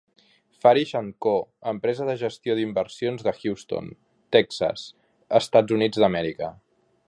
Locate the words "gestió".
2.21-2.55